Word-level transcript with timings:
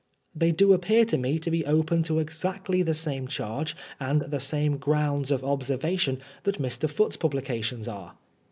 They 0.33 0.51
do 0.51 0.73
appear 0.73 1.05
to 1.05 1.15
me 1.19 1.37
to 1.37 1.51
be 1.51 1.63
open 1.63 2.01
to 2.09 2.13
ezacUy 2.13 2.83
the 2.83 2.95
same 2.95 3.27
charge 3.27 3.75
and 3.99 4.21
the 4.23 4.39
same 4.39 4.77
grounds 4.77 5.29
of 5.29 5.43
observation 5.43 6.17
Uiat 6.43 6.57
Mr. 6.57 6.89
Footers 6.89 7.17
publications 7.17 7.87
are. 7.87 8.17